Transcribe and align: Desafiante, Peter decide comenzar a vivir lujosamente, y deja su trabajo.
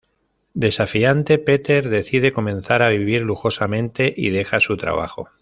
Desafiante, 0.55 1.37
Peter 1.37 1.87
decide 1.87 2.33
comenzar 2.33 2.81
a 2.81 2.89
vivir 2.89 3.21
lujosamente, 3.23 4.11
y 4.17 4.31
deja 4.31 4.59
su 4.59 4.75
trabajo. 4.75 5.29